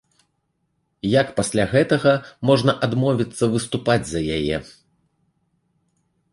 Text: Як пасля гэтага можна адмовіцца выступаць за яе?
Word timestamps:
Як 1.21 1.27
пасля 1.39 1.65
гэтага 1.73 2.13
можна 2.51 2.71
адмовіцца 2.89 3.43
выступаць 3.59 4.01
за 4.15 4.19
яе? 4.41 4.61